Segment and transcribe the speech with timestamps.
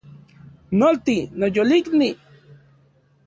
[0.81, 2.09] Nolti, noyolikni